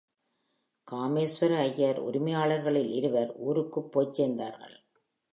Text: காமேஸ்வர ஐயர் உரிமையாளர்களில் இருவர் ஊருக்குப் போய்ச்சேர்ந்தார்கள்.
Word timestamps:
காமேஸ்வர 0.91 1.57
ஐயர் 1.57 2.03
உரிமையாளர்களில் 2.03 2.89
இருவர் 2.89 3.35
ஊருக்குப் 3.35 3.99
போய்ச்சேர்ந்தார்கள். 3.99 4.75